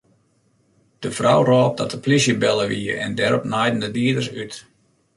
[1.05, 4.53] De frou rôp dat de plysje belle wie en dêrop naaiden de dieders út.